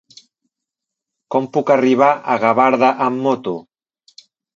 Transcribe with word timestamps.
Com 1.35 1.49
puc 1.57 1.71
arribar 1.75 2.07
a 2.13 2.37
Gavarda 2.45 2.89
amb 3.09 3.21
moto? 3.27 3.55